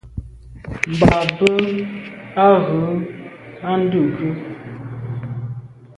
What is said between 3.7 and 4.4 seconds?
ndùke.